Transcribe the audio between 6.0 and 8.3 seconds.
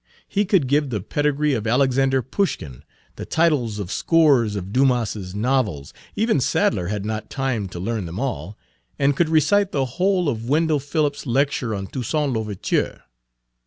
(even Sadler had not time to learn them